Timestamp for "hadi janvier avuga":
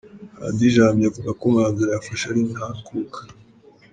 0.43-1.29